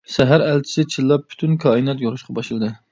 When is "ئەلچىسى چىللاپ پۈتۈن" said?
0.45-1.55